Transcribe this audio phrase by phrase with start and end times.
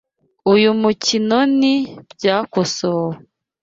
[0.53, 1.73] Uyu mukinoni
[2.13, 3.15] Byakosowe.